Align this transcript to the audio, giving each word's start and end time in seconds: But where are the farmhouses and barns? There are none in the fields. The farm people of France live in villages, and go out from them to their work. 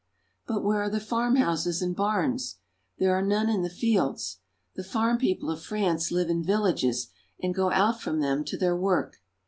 But 0.47 0.63
where 0.63 0.79
are 0.81 0.89
the 0.89 0.99
farmhouses 0.99 1.79
and 1.79 1.95
barns? 1.95 2.57
There 2.97 3.13
are 3.15 3.21
none 3.21 3.49
in 3.49 3.61
the 3.61 3.69
fields. 3.69 4.39
The 4.73 4.83
farm 4.83 5.19
people 5.19 5.51
of 5.51 5.61
France 5.61 6.09
live 6.09 6.27
in 6.31 6.41
villages, 6.41 7.09
and 7.39 7.53
go 7.53 7.69
out 7.71 8.01
from 8.01 8.19
them 8.19 8.43
to 8.45 8.57
their 8.57 8.75
work. 8.75 9.21